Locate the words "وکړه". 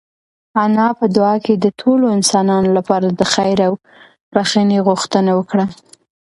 5.39-5.65